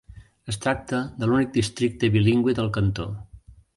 [0.53, 3.07] Es tracta de l'únic districte bilingüe del cantó.